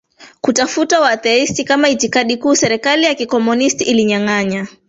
kufuata 0.41 1.01
uatheisti 1.01 1.63
kama 1.63 1.89
itikadi 1.89 2.37
kuu 2.37 2.55
Serikali 2.55 3.03
ya 3.03 3.15
kikomunisti 3.15 3.83
ilinyanganya 3.83 4.67